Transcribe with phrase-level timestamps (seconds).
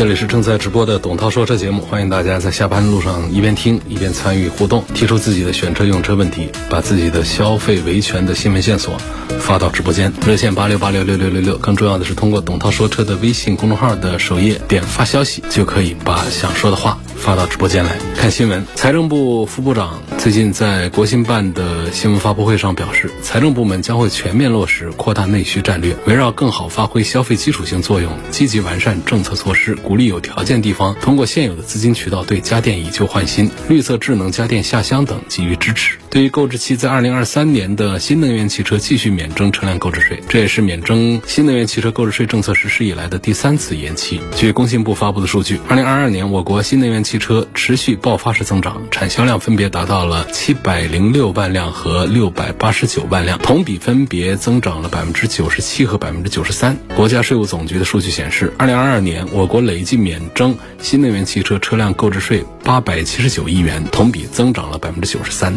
[0.00, 8.96] 这里是正在直播的董涛说车节目，欢迎大家在下班路上一边听一边参与互动，提出自己的选车用车问题，把自己的消费维权的新闻线索
[9.38, 11.58] 发到直播间，热线八六八六六六六六。
[11.58, 18.64] 更重要的是，通过董涛说车的微信公众号的首页点发消息，就可以把想说的话发到直播间来看新闻。
[18.76, 29.76] 财政部副部长最近在国新办的新闻发布会上表示，财政部门将会全面落实扩大内需战略，围绕更好发挥消费基础性作用，积极完善政策措施。
[29.90, 35.98] 鼓励有条件地方通过现有的资金渠道对家电以旧换新、绿色智能家电下乡等给予支持。
[36.10, 44.20] 对于购置期在二零二三年的新能源汽车继续免征车辆购置税，这也是免征新能源汽车购置税政策实施以来的第三次延期。
[44.34, 56.76] 据工信部发布的数据，二零二二年我国新能源汽车持续爆发式增长，产销量分别达到了七百零六万辆和六百八十九万辆，同比分别增长了百分之九十七和百分之九十三。
[56.96, 65.54] 国家税务总局的数据显示，二零二二年我国累计免征新能源汽车车辆购置税八百七十九亿元，同比增长了百分之九十三。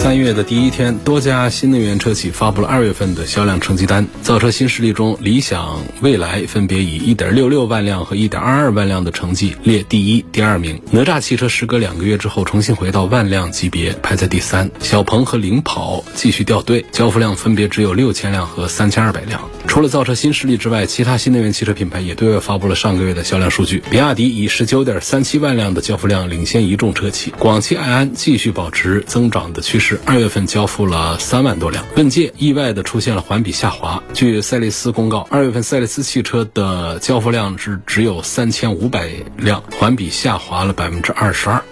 [0.00, 4.06] 三月的第一天，多家新能源车企发布了二月份的销量成绩单。
[4.22, 10.80] 造车新势力中，理想、蔚来分别以一点六六万辆和一点二二万辆的成绩列第一、第二名。
[10.90, 14.70] 哪吒汽车时隔两个月之后重新回到万辆级别，排在第三。
[14.80, 19.50] 小鹏和领跑继续掉队，交付量分别只有六千辆和三千二百辆。
[19.70, 23.80] 除了造车新势力之外，其他新能源汽车品牌也对外发布了上个月的销量数据。
[23.88, 30.00] 比亚迪以十九点三七万辆的交付量领先一众车企，广汽埃安继续保持增长的趋势。
[30.04, 34.02] 二月份交付了三万多辆，问界意外的出现了环比下滑。
[34.12, 41.62] 据赛力斯公告，二月份赛力斯汽车的交付量是只有三千五百辆，环比下滑了百分之二十二。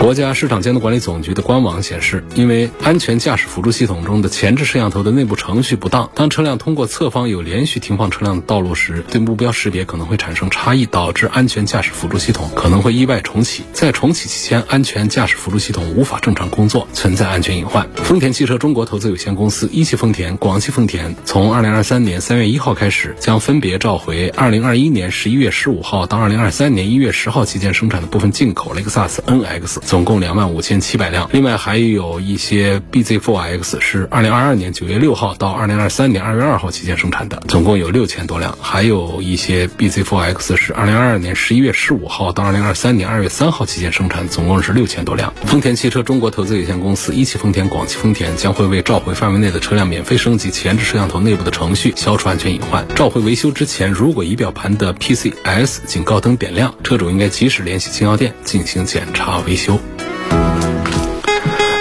[0.00, 13.64] 国家市场监督管理总局的官网显示，因为安全驾驶辅助系统中的前置摄像头的内部程序不当，当车辆通过侧方有连续停放车辆的道路时，对目标识别可能会产生差异，导致安全驾驶辅助系统可能会意外重启。
[13.72, 17.88] 在重启期间，安全驾驶辅助系统无法正常工作，存在安全隐患。
[17.94, 29.78] 丰田汽车中国投资有限公司、一汽丰田、广汽丰田从二零二三年三月一号开始，将分别召回二零二一年十一月十五号到二零二三年一月十号期间生产的部分进口雷克萨斯 NX。
[29.84, 45.32] 总共两万五千七百辆，另外还有一些 BZ4X 是二零二二年九月六号到二零二三年二月二号期间生产的，总共有六千多辆，还有一些 BZ4X 是二零二二年十一月十五号到二零二三年二月三号期间生产，总共是六千多辆。
[45.46, 52.86] 丰田汽车中国投资有限公司、一汽丰田、广汽丰田将会为召回范围内的车辆免费升级前置摄像头内部的程序，消除安全隐患。
[52.94, 59.73] 召回维修之前，如果仪表盘的 PCS 警告灯点亮，车主应该及时联系经销店进行检查维修。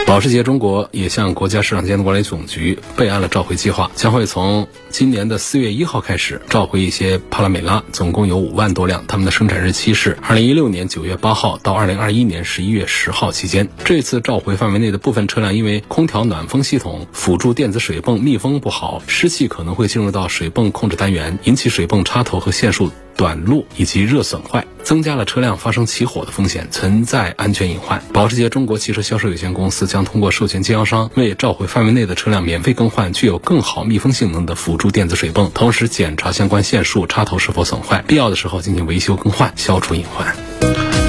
[0.06, 13.68] 保时捷中国也向国家市场监督管理总局备案了召回计划，将会从今年的四月一号开始召回一些帕拉梅拉，总共有五万多辆，他们的生产日期是二零一六年九月八号到二零二一年十一月十号期间。
[13.84, 22.92] 这次召回范围内的部分车辆，因为空调暖风系统辅助电子水泵密封不好，湿气可能会进入到水泵控制单元，引起水泵插头和线束。
[23.16, 28.04] 短路以及热损坏，增加了车辆发生起火的风险，存在安全隐患。
[28.14, 40.53] 保时捷中国汽车销售有限公司将通过授权经销商为召回范围内的车辆免费更换具有更好密封性能的辅助电子水泵，同时检查相关线束、插头是否损坏，必要的时候进行维修更换，消除隐患。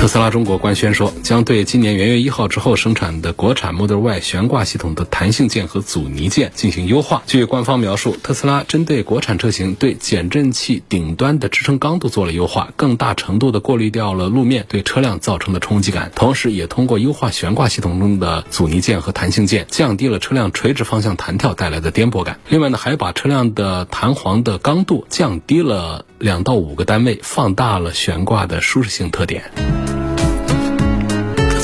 [0.04, 7.22] 特斯拉中国官宣说，将对今年元月一号之后生产的国产 Model Y 悬挂系统的弹性件和阻尼件进行优化。
[7.26, 22.38] 据官方描述，特斯拉针对国产车型对减震器顶端的支撑刚度做了优化，更大程度的过滤掉了路面对车辆造成的冲击感，同时也通过优化悬挂系统中的阻尼件和弹性件，降低了车辆垂直方向弹跳带来的颠簸感。
[22.50, 29.50] 另外呢，还把车辆的弹簧的刚度降低了两到五个单位，放大了悬挂的舒适性特点。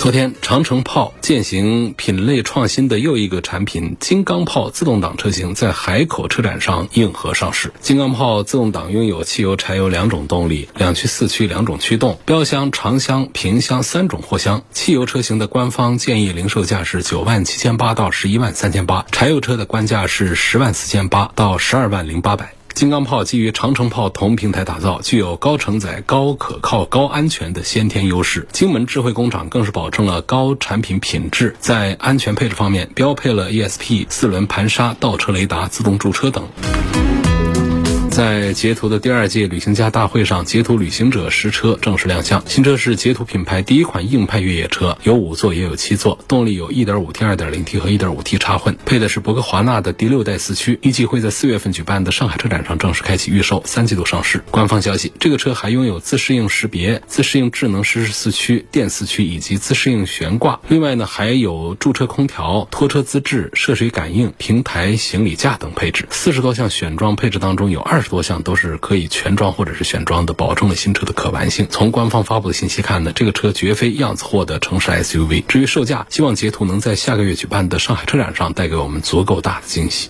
[0.01, 7.71] 昨天，长城炮践行品类创新的又一个产品——金刚炮自动挡车型在海口车展上硬核上市。
[7.83, 14.63] 金刚炮自动挡拥有汽油、柴油两种动力，两驱、四驱两种驱动，标箱、长箱、平箱三种货箱。
[14.73, 22.55] 汽油车型的官方建议零售价是九万七千八到十一万三千八，柴油车的官价是十万四千八到十二万零八百。
[22.75, 28.47] 金刚炮基于长城炮同平台打造，具有高承载、高可靠、高安全的先天优势。
[28.53, 36.49] 荆门智慧工厂更是保证了高产品品质，在安全配置方面标配了 ESP 四轮盘刹、倒车雷达、自动驻车等。
[38.11, 42.43] 在捷途的第二届旅行家大会上，捷途旅行者实车正式亮相。
[42.47, 54.43] 新车是捷途品牌第一款硬派越野车，有五座也有七座，动力有 1.5T、2.0T 和 1.5T 插混，配的是博格华纳的第六代四驱，预计会在四月份举办的上海车展上正式开启预售，三季度上市。
[54.51, 60.59] 官方消息，这个车还拥有自适应识别、自适应智能实时四驱、电四驱以及自适应悬挂。
[60.69, 66.07] 另外呢，还有驻车空调、拖车资质、涉水感应、平台行李架等配置。
[66.11, 71.67] 四十多项选装配置当中，有二二十多项都是可以全装或者是选装的，保证了新车的可玩性。
[71.69, 75.45] 从官方发布的信息看呢，这个车绝非样子货的城市 SUV。
[75.47, 80.09] 至于售价，希望捷途能在下个月举办的上海车展上带给我们足够大的惊喜。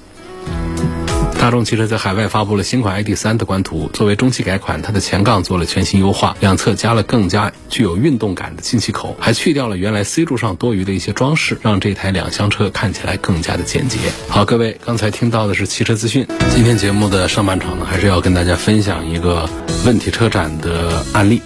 [1.40, 13.98] 大众汽车在海外发布了新款 ID.3 的官图，作为中期改款，它的前杠做了全新优化，两侧加了更加具有运动感的进气口，还去掉了原来 C 柱上多余的一些装饰，让这台两厢车看起来更加的简洁。
[14.28, 16.26] 好，各位，刚才听到的是汽车资讯。
[16.54, 19.48] 今天节目的上半场呢，还是要跟大家分享一个
[19.86, 21.40] 问题车展的案例。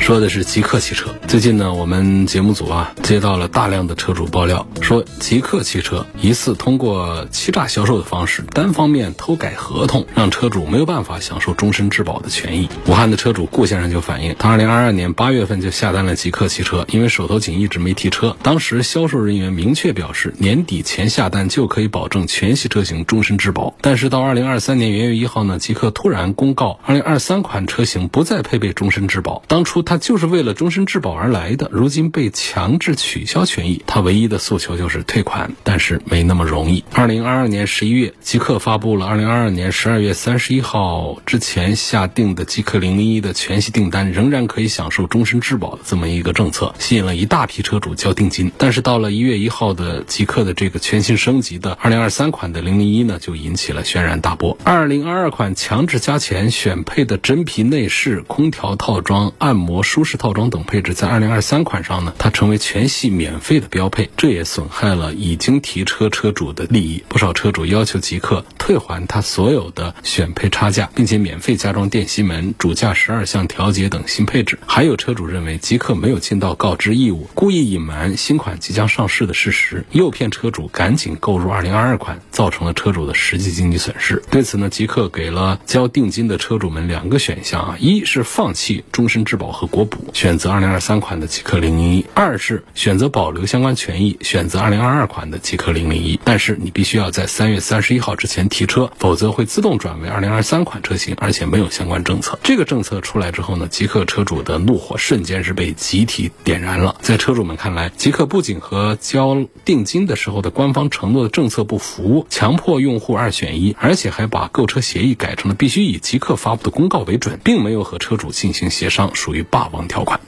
[0.00, 1.14] 说的是极客汽车。
[1.28, 12.68] 最近呢，我们节目组啊接到了大量的车主爆料，说极客汽车疑似通过欺诈销售的方式，单方面偷改合同，让车主没有办法享受终身质保的权益。
[12.86, 18.36] 武汉的车主顾先生就反映，他2022年8月份就下单了极客汽车，因为手头紧一直没提车。
[18.42, 23.74] 当时销售人员明确表示，年底前下单就可以保证全系车型终身质保。
[23.80, 29.42] 但是到2023年元月一号呢，极客突然公告，2023款车型不再配备终身质保。
[29.46, 36.84] 当初他就是为了终身质保而来的，如今被强制取消权益，他唯一的诉求就是退款，但是没那么容易。
[36.92, 48.52] 二零二二年十一月，极客发布了二零二二年十二月三十一号之前下定的极客零零一的全系订单，仍然可以享受终身质保的这么一个政策，吸引了一大批车主交定金。
[48.56, 54.56] 但是到了一月一号的极客的这个全新升级的二零二三款的零零一呢，就引起了轩然大波。
[54.62, 60.20] 二零二二款强制加钱选配的真皮内饰、空调套装、按摩舒适。
[60.20, 67.02] 套装等配置在二零二三款上呢，它成为全系免费的标配，这也损害了已经提车车主的利益。
[67.08, 74.58] 不少车主要求极客退还他所有的选配差价，并且免费加装电吸门、主驾十二项调节等新配置。
[74.66, 84.22] 还有车主认为极客没有尽到告知义务，故意隐瞒新款即将上市的事实，诱骗车主赶紧购入二零二二款，造成了车主的实际经济损失。
[84.30, 89.98] 对此呢，极客给了交定金的车主们两个选项啊，一是放弃终身质保和国补。
[90.12, 96.20] 选择二零二三款的极客零零一，二是选择保留相关权益，选择二零二二款的极客零零一。
[96.24, 102.38] 但是你必须要在三月三十一号之前提车，否则会自动转为二零二三款车型，而且没有相关政策。
[102.42, 106.96] 这个政策出来之后呢，极客车主的怒火瞬间是被集体点燃了。
[107.00, 120.18] 在车主们看来，极客不仅和交定金的时候的官方承诺的政策不符，强迫用户二选一，而且还把购车协议改成了必须以极客发布的公告为准，并没有和车主进行协商，属于霸霸王条款。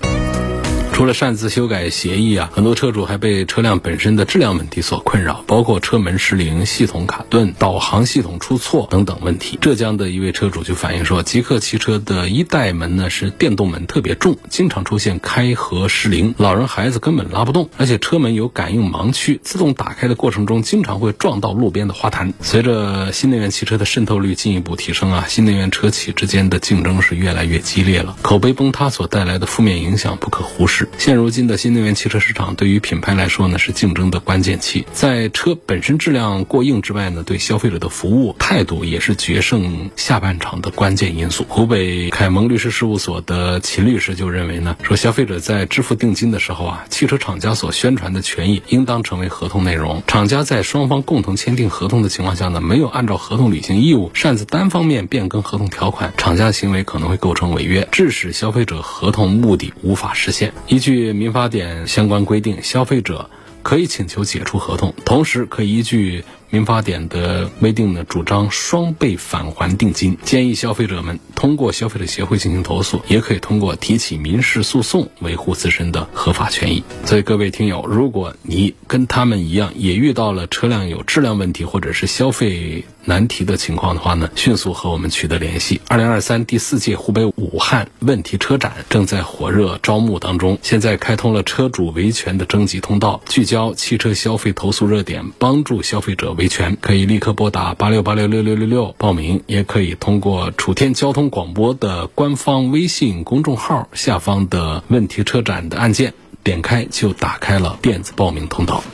[0.92, 9.58] 除了擅自修改协议啊，很多车主还被车辆本身的质量问题所困扰，包括车门失灵、系统卡顿、导航系统出错等等问题。
[9.60, 22.32] 浙江的一位车主就反映说，极客汽车的一代门呢是电动门，特别重，经常出现开合失灵，老人孩子根本拉不动，而且车门有感应盲区，自动打开的过程中经常会撞到路边的花坛。
[22.42, 30.81] 随着新能源汽车的渗透率进一步提升啊，新能源车企之间的竞争是越来越激烈了，口碑崩塌所带来的负面影响不可忽视。
[30.98, 34.86] 现如今的新能源汽车市场，对于品牌来说呢，是竞争的关键期。
[34.92, 41.44] 在车本身质量过硬之外呢，对消费者的服务态度也是决胜下半场的关键因素。
[41.48, 50.02] 湖北凯蒙律师事务所的秦律师就认为呢，说消费者在支付定金的时候啊，汽车厂家所宣传的权益应当成为合同内容。
[50.06, 60.52] 厂家在双方共同签订合同的情况下呢，没有按照合同履行义务，擅自单方面变更合同条款，厂家行为可能会构成违约，致使消费者合同目的无法实现。
[60.72, 63.28] 依据民法典相关规定，消费者
[63.62, 70.18] 可以请求解除合同，同时可以依据民法典的规定呢，主张双倍返还定金。
[70.22, 76.84] 建议消费者们通过消费者协会进行投诉，也可以通过提起民事诉讼维护自身的合法权益。
[77.06, 85.80] 所以各位听友，如果你跟他们一样，也遇到了车辆有质量问题或者是消费难题的情况的话呢，迅速和我们取得联系。
[85.88, 96.52] 二零二三第四届湖北武汉问题车展正在火热招募当中，现在开通了车主维权的征集通道，聚焦汽车消费投诉热点，帮助消费者维维。
[96.52, 106.12] 权，可以立刻拨打八六八六六六六六报名，也可以通过楚天交通广播的官方微信公众号下方的问题车展的按键，
[106.44, 108.84] 点开就打开了电子报名通道。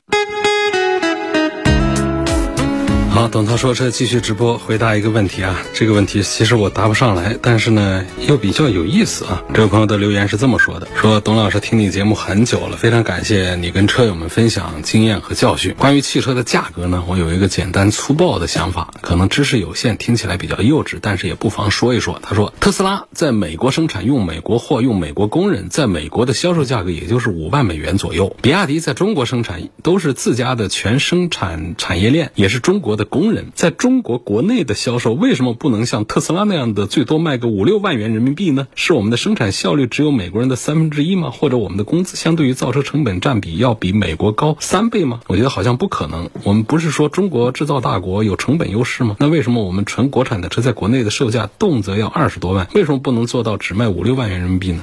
[3.11, 5.61] 好，董涛说车继续直播，回答一个问题啊。
[5.75, 9.43] 这个问题其实我答不上来，但是呢又比较有意思啊。
[9.53, 15.75] 这位朋友的留言是这么说的：说董老师听你节目很久了，非常感谢你跟车友们分享经验和教训。
[15.77, 22.21] 关于汽车的价格呢，我有一个简单粗暴的想法，可能知识有限，听起来比较幼稚，但是也不妨说一说。
[22.23, 28.37] 他说，特斯拉在美国生产，用美国货，用美国工人，在美国的销售价格也就是五万美元左右。
[28.43, 33.09] 比亚迪在中国生产，都是自家的全生产产业链，也是中国的。
[33.09, 38.69] 工人在中国国内的销售为什么不能像特斯拉那样的最多卖个五六万元人民币呢？
[38.75, 41.31] 是我们的生产效率只有美国人的三分之一吗？
[41.31, 45.21] 或者我们的工资相对于造车成本占比要比美国高三倍吗？
[45.26, 46.28] 我觉得好像不可能。
[46.43, 49.17] 我们不是说中国制造大国有成本优势吗？
[49.19, 52.69] 那为什么我们纯国产的车在国内的售价动辄要二十多万？
[52.75, 54.83] 为什么不能做到只卖五六万元人民币呢？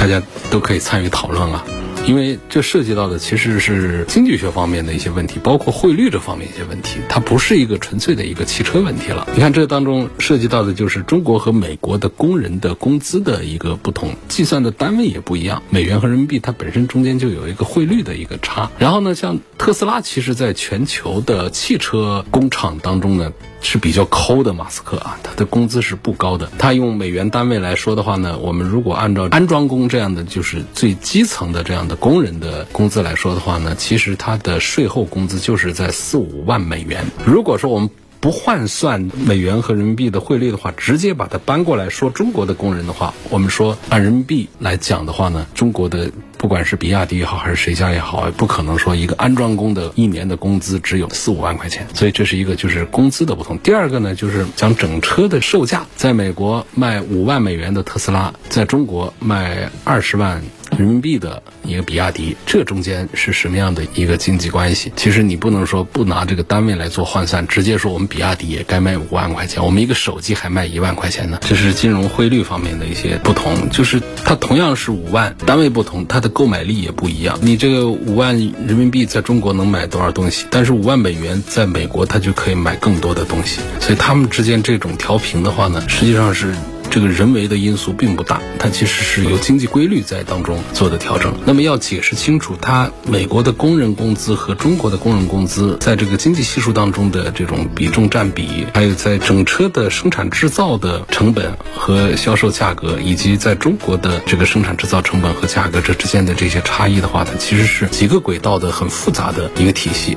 [0.00, 1.64] 大家都可以参与讨论啊。
[2.06, 9.26] 因为这涉及到的其实是经济学方面的一些问题，包括汇率这方面一些问题，它不是一个纯粹的一个汽车问题了。
[9.34, 18.70] 你看这当中涉及到的就是中国和美国的工人的工资的一个不同，计算的单位也不一样，美元和人民币它本身中间就有一个汇率的一个差。
[18.78, 23.32] 然后呢，像特斯拉，其实在全球的汽车工厂当中呢。
[23.62, 26.50] 是比较抠的，马斯克啊，他的工资是不高的。
[26.58, 37.04] 他用美元单位来说的话呢，我们如果按照安装工这样的，就是最基层的这样的工人的工资来说的话呢，其实他的税后工资就是在四五万美元。
[37.24, 37.88] 如果说我们
[38.20, 46.10] 不换算美元和人民币的汇率的话，直接把它搬过来说中国的工人的话，我们说按人民币来讲的话呢，中国的。
[46.42, 53.56] 不管是比亚迪也好，还是谁家也好，不可能说一个安装工的一年的工资只有四五万块钱，所以这是一个就是工资的不同。
[53.58, 60.42] 第二个呢，就是讲整车的售价，在美国卖五万美元的特斯拉，在中国卖二十万。
[60.78, 64.90] 人民币的一个比亚迪，这中间是什么样的一个经济关系？
[64.96, 71.38] 其实你不能说不拿这个单位来做换算，直接说我们比亚迪也该卖五万块钱，我们一个手机还卖一万块钱呢。
[71.42, 77.38] 这是金融汇率方面的一些不同，就是它同样是五万，单位不同，它的购买力也不一样。
[77.40, 78.36] 你这个五万
[78.66, 80.46] 人民币在中国能买多少东西？
[80.50, 86.52] 但是五万美元在美国它就可以买更多的东西，所以他们之间这种调频的话呢，实际上是。
[86.92, 91.32] 这个人为的因素并不大，它其实是由经济规律在当中做的调整。
[91.46, 110.14] 那么要解释清楚，它美国的工人工资和中国的工人工资在这个经济系数当中的这种比重占比，还有在整车的生产制造的成本和销售价格，以及在中国的这个生产制造成本和价格这之间的这些差异的话，它其实是几个轨道的很复杂的一个体系。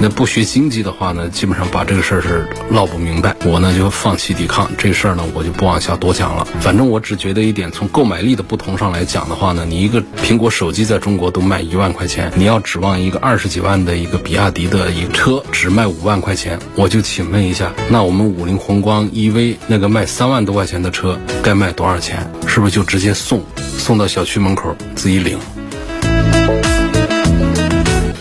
[0.00, 3.36] 那不学经济的话呢，基本上把这个事儿是闹不明白。
[3.44, 6.13] 我呢就放弃抵抗这事儿呢，我就不往下多。
[6.14, 22.30] 讲了，反正我只觉得一点，从购买力的不同上来讲的话呢，你一个苹果手机在中国都卖一万块钱，你要指望一个二十几万的一个比亚迪的一个车只卖五万块钱，我就请问一下，那我们五菱宏光 EV 那个卖三万多块钱的车该卖多少钱？
[22.46, 23.42] 是不是就直接送，
[23.76, 25.36] 送到小区门口自己领？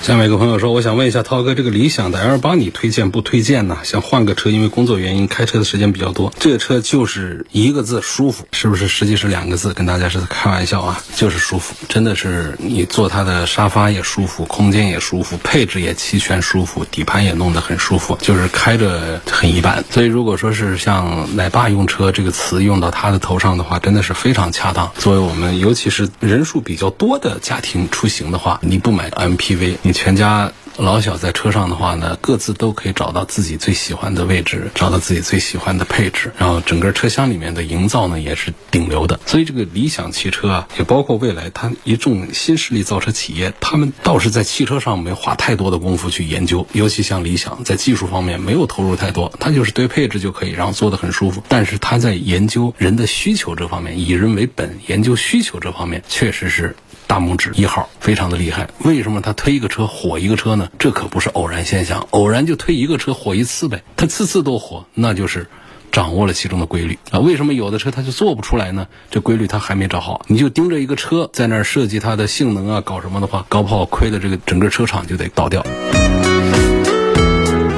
[0.03, 3.77] 下面一个朋友说，我想问一下涛哥，这个理想的 L 八你推荐不推荐呢？
[3.83, 6.33] 想换个车，因为工作原因开车的时间比较多。
[6.37, 8.89] 这个车就是一个字舒服，是不是？
[8.89, 11.73] 实际是两个字，跟大家是开玩笑啊，就是舒服。
[11.87, 19.85] 真的是你坐它的沙发也舒服，空间也舒服，配置也齐全，舒服，底盘也弄得很舒服，就是开着很一般。
[19.89, 24.91] 所以如果说是像“奶爸用车”这个词用到他的头上的话，真的是非常恰当。
[24.97, 29.92] 作为我们尤其是人数比较多的家庭出行的话，你不买 MPV，你。
[29.93, 39.19] 全家老小在车上的话呢，各自都可以找到自己最喜欢的位置，找到自己最喜欢的配置，然后整个车厢里面的营造呢也是顶流的。
[39.25, 51.43] 所以这个理想汽车啊，也包括未来它一众新势力造车企业，他们倒是在汽车上没花太多的功夫去研究，尤其像理想在技术方面没有投入太多，它就是对配置就可以，然后做的很舒服。
[51.47, 56.75] 但是它在研究人的需求这方面，以人为本，研究需求这方面确实是。
[57.05, 60.62] 大拇指一号非常的厉害，为什么他推一个车火一个车呢？
[60.77, 65.47] 这可不是偶然现象，偶然就推一个车火一次呗，它次次都火，那就是
[65.91, 67.19] 掌握了其中的规律啊。
[67.19, 68.87] 为什么有的车它就做不出来呢？
[69.09, 75.63] 这规律它还没找好，你就盯着一个车在那儿设计它的性能啊，搞什么的话，搞不好亏的这个整个车厂就得倒掉。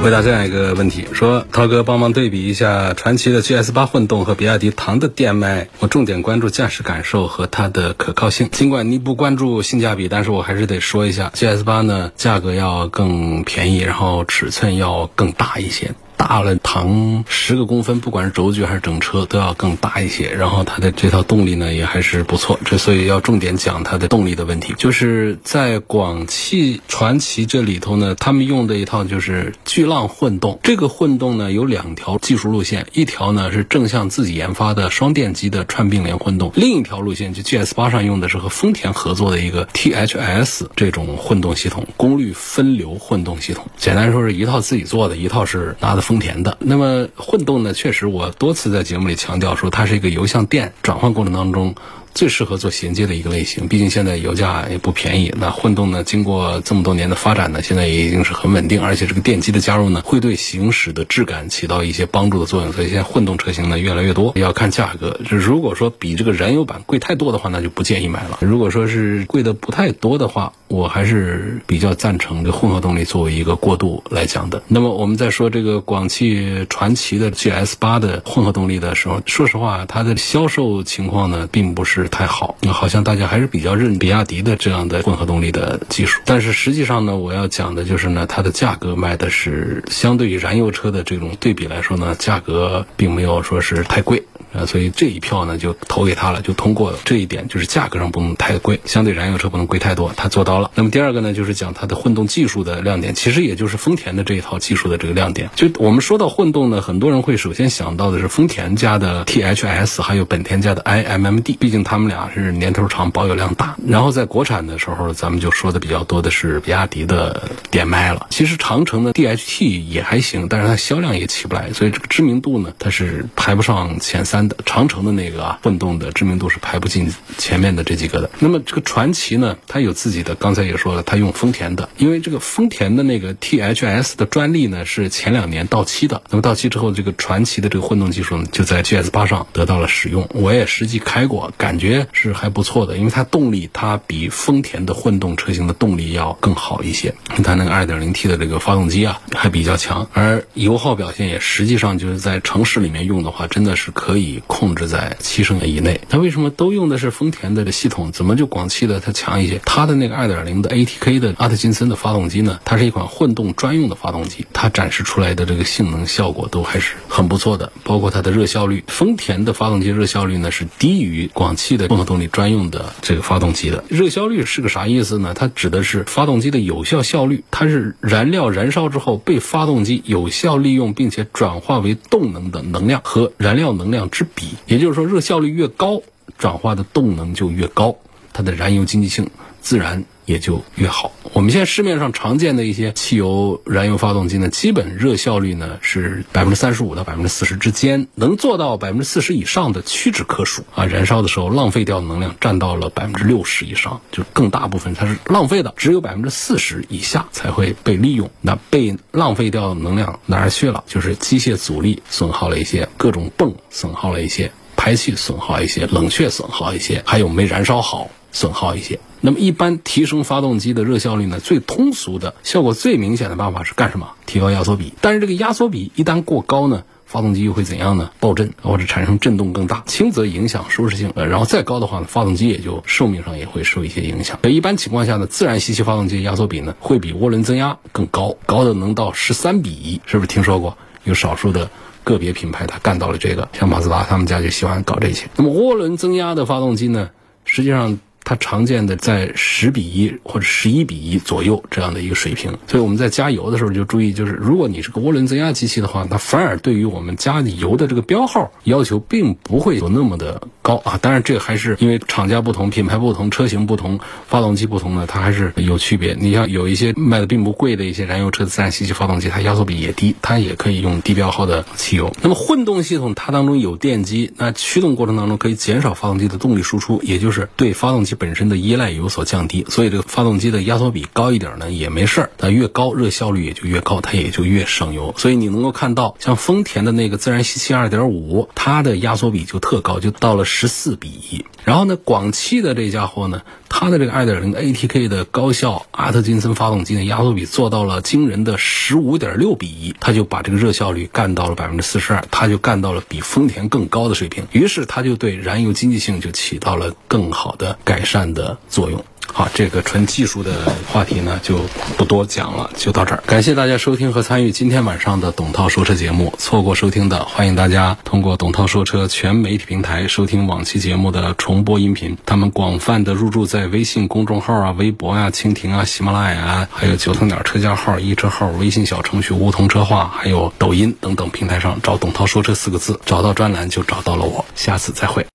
[0.06, 8.48] 回答这样一个问题：说涛哥帮忙对比一下传祺的 GS 八混动和比亚迪唐的电麦我重点关注驾驶感受和它的可靠性。
[8.52, 15.90] 尽管你不关注性价比，但是我还是得说一下，GS 八呢价格要更便宜，然后尺寸要更大一些。
[16.16, 20.30] 大了唐十个公分，不管是轴距还是整车都要更大一些。
[20.30, 24.74] 然后它的这套动力呢也还是不错，这所以要重点讲它的动力的问题。
[24.78, 30.58] 就是在广汽传祺这里头呢，他们用的一套就是巨浪混动。
[30.62, 43.66] 这个混动呢有两条技术路线，一条呢是正向自己研发的双电机的串并联混动，另一条路线就 GS 八上用的是和丰田合作的一个 THS 这种混动系统，功率分流混动系统。
[43.76, 46.05] 简单说是一套自己做的，一套是拿的。
[46.06, 47.72] 丰田的，那么混动呢？
[47.72, 51.74] 确实，我多次在节目里强调说，它是一个油向电转换过程当中。
[52.14, 55.34] 最适合做衔接的一个类型，毕竟现在油价也不便宜。
[55.36, 62.72] 那混动呢，经过这么多年的发展呢，现在也已经是很稳定，而且这个电机的加入呢，会对行驶的质感起到一些帮助的作用。
[62.72, 65.20] 所以现在混动车型呢越来越多，要看价格。
[65.28, 68.38] 如果说比这个燃油版贵太多的话，那就不建议买了。
[68.40, 74.62] 如果说是贵的不太多的话，我还是比较赞成这混合动力作为一个过渡来讲的。
[74.68, 82.06] 那么我们在说这个广汽传祺的 GS 八的混合动力的时候，说实话，它的销售情况呢，并不是。
[82.08, 94.22] 太好，好像大家还是比较认比亚迪的这样的混合动力的技术，但是实际上呢，我要讲的就是呢，它的价格卖的是相对于燃油车的这种对比来说呢，价格并没有说是太贵。
[94.54, 96.94] 啊，所以这一票呢就投给他了，就通过。
[97.04, 100.70] 这一点就是价格上不能太贵，相对燃油车不能贵太多，他做到好了。
[100.74, 105.50] 那么第二个呢，就是讲它的混动技术的亮点，其实也就是丰田的这一套技术的这个亮点。
[105.54, 113.76] 就我们说到混动呢，很多人会首先想到的是丰田家的 THS，还有本田家的 iMMD，毕竟他们俩是年头长、保有量大。
[113.86, 118.26] 然后在国产的时候，咱们就说的比较多的是比亚迪的点麦了。
[118.30, 124.56] 其实长城的 DHT 也还行，但是它销量也起不来，所以这个知名度呢，它是排不上前三的。
[124.64, 128.30] 长城的那个啊，混动的知名度是排不进前面的这几个的。
[128.38, 136.22] 那么这个传祺呢，它有自己的，刚才也说了，它用丰田的，因为这个丰田的那个 THS 的专利呢是前两年到期的。
[136.30, 140.28] 那么到期之后，这个传祺的这个混动技术呢，就在 GS 八上得到了使用。
[140.32, 147.12] 我也实际开过，感觉是还不错的，因为它动力它比丰田的混动车型的动力要更好一些。
[147.42, 154.40] 它那个 2.0T 的这个发动机啊，还比较强，而油耗表现也实际上就是在城市里面用的话，真的是可以。
[154.46, 158.12] 控制在七升以内，它为什么都用的是丰田的系统？
[158.12, 159.60] 怎么就广汽的它强一些？
[159.64, 162.60] 它的那个二点零的 ATK 的阿特金森的发动机呢？
[162.64, 168.84] 它是一款混动专用的发动机，它展示出来的这个性能效果都还是很不错的，包括它的热效率。
[168.86, 173.82] 丰田的发动机热效率呢是低于广汽的混合动力专用的这个发动机的。
[173.88, 175.34] 热效率是个啥意思呢？
[175.34, 184.24] 它指的是发动机的有效效率，它是燃料燃烧之后被发动机有效利用并且转化为动能的能量和燃料能量之。
[184.34, 186.02] 比，也就是说，热效率越高，
[186.36, 187.96] 转化的动能就越高，
[188.34, 189.30] 它的燃油经济性
[189.62, 191.10] 自然也就越好。
[191.32, 200.84] 我们现在市面上常见的一些汽油燃油发动机呢，基本热效率呢是百分之三十五到百分之四十之间，能做到百分之四十以上的屈指可数啊。
[200.84, 208.30] 燃烧的时候浪费掉的能量占到了百分之六十以上，就更大部分它是浪费的，只有百分之四十以下才会被利用。
[208.40, 210.84] 那被浪费掉的能量哪儿去了？
[210.86, 218.10] 就是机械阻力损耗了一些，各种泵损耗了一些，排气损耗一些，冷却损耗一些，还有没燃烧好。
[218.32, 219.00] 损耗一些。
[219.26, 221.40] 那么，一般提升发动机的热效率呢？
[221.40, 224.10] 最通俗的、效果最明显的办法是干什么？
[224.24, 224.92] 提高压缩比。
[225.00, 228.12] 但是这个压缩比一旦过高呢，发动机又会怎样呢？
[228.20, 234.38] 爆震或者产生震动更大，轻则影响舒适性，呃，然后再高的话呢，发动机也就寿命上也会受一些影响。
[234.44, 240.78] 一般情况下呢，自然吸气发动机压缩比呢会比涡轮增压更高，高的能到十三比一，是不是听说过？
[241.02, 241.68] 有少数的
[242.04, 245.26] 个别品牌它干到了这个，像马自达他们家就喜欢搞这些。
[245.34, 247.10] 那么涡轮增压的发动机呢，
[247.44, 247.98] 实际上。
[248.28, 260.98] 它常见的在十比一或者十一比一左右这样的一个水平，所以我们在加油的时候就注意，就是如果你是个涡轮增压机器的话，它反而对于我们加油的这个标号要求并不会有那么的高啊。
[261.00, 266.16] 当然，这个还是因为厂家不同、品牌不同、车型不同、发动机不同呢，它还是有区别。
[266.18, 272.12] 你像有一些卖的并不贵的一些燃油车的自然吸气发动机，它压缩比也低，它也可以用低标号的汽油。
[272.22, 278.16] 那么混动系统它当中有电机，那驱动过程当中可以减少发动机的动力输出，也就是对发动机。
[278.18, 285.14] 本身的依赖有所降低，所以这个发动机的压缩比高一点呢也没事儿，它越高热效率也就越高，它也就越省油。
[285.18, 291.44] 所以你能够看到，像丰田的那个自然吸气2.5，它的压缩比就特高，就到了十四比一。
[291.64, 293.42] 然后呢，广汽的这家伙呢。
[293.68, 309.04] 它的这个二点零 ATK 的高效阿特金森发动机呢，压缩比做到了惊人的十五点六比一它就把这个热效率干到了百分之四十二，它就干到了比丰田更高的水平，于是它就对燃油经济性就起到了更好的改善的作用。
[309.36, 311.60] 好，这个纯技术的话题呢，就
[311.98, 313.22] 不多讲了，就到这儿。
[313.26, 316.32] 感谢大家收听和参与今天晚上的董涛说车节目。
[316.38, 322.16] 错过收听的，欢迎大家通过董涛说车全媒体平台收听往期节目的重播音频。
[322.24, 334.46] 他们广泛的入驻在微信公众号啊、微博啊、蜻蜓啊、喜马拉雅啊，还有九头鸟车架号、一车号、微信小程序梧桐车话，还有抖音等等平台上，找“董涛说车”四个字，找到专栏就找到了我。
[334.54, 335.24] 下次再会。